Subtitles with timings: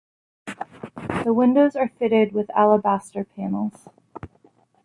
[1.23, 3.87] The windows are fitted with alabaster panels.